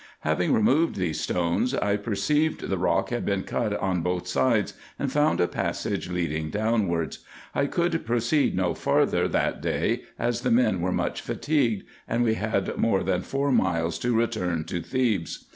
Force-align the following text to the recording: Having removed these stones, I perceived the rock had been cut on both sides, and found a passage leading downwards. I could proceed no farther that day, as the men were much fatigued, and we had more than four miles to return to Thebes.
Having 0.21 0.53
removed 0.55 0.95
these 0.95 1.19
stones, 1.21 1.75
I 1.75 1.95
perceived 1.95 2.61
the 2.69 2.77
rock 2.79 3.11
had 3.11 3.23
been 3.23 3.43
cut 3.43 3.75
on 3.79 4.01
both 4.01 4.25
sides, 4.25 4.73
and 4.97 5.11
found 5.11 5.39
a 5.39 5.47
passage 5.47 6.09
leading 6.09 6.49
downwards. 6.49 7.19
I 7.53 7.67
could 7.67 8.03
proceed 8.03 8.55
no 8.55 8.73
farther 8.73 9.27
that 9.27 9.61
day, 9.61 10.01
as 10.17 10.41
the 10.41 10.49
men 10.49 10.81
were 10.81 10.91
much 10.91 11.21
fatigued, 11.21 11.85
and 12.07 12.23
we 12.23 12.33
had 12.33 12.77
more 12.77 13.03
than 13.03 13.21
four 13.21 13.51
miles 13.51 13.99
to 13.99 14.17
return 14.17 14.63
to 14.63 14.81
Thebes. 14.81 15.45